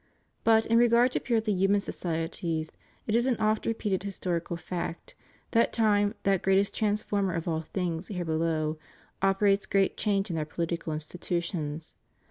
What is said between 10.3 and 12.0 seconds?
in their political institutions.